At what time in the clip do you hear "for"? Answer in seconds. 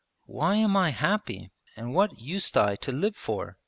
3.15-3.57